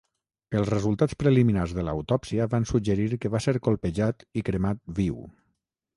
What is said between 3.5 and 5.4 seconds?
colpejat i cremat viu.